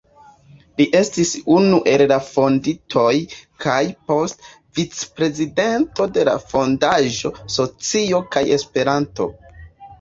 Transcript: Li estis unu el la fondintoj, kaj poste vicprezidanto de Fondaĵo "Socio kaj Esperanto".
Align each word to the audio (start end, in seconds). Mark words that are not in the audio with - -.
Li 0.79 0.85
estis 0.99 1.33
unu 1.55 1.79
el 1.91 2.03
la 2.11 2.17
fondintoj, 2.29 3.11
kaj 3.67 3.77
poste 4.13 4.57
vicprezidanto 4.79 6.11
de 6.19 6.27
Fondaĵo 6.49 7.35
"Socio 7.61 8.27
kaj 8.35 8.47
Esperanto". 8.61 9.33